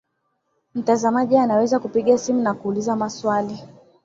[0.75, 3.63] mtazamaji anaweza kupiga simu na kuuliza maswali